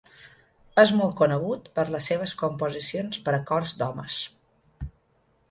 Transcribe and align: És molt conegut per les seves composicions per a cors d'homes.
És 0.83 0.93
molt 1.01 1.11
conegut 1.19 1.67
per 1.75 1.85
les 1.97 2.07
seves 2.13 2.33
composicions 2.41 3.21
per 3.29 3.35
a 3.41 3.43
cors 3.53 3.77
d'homes. 3.83 4.19